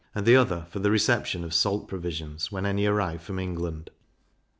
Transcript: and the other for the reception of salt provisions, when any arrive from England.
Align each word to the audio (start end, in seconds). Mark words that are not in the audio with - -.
and 0.15 0.25
the 0.25 0.35
other 0.35 0.65
for 0.71 0.79
the 0.79 0.89
reception 0.89 1.43
of 1.43 1.53
salt 1.53 1.87
provisions, 1.87 2.51
when 2.51 2.65
any 2.65 2.87
arrive 2.87 3.21
from 3.21 3.37
England. 3.37 3.91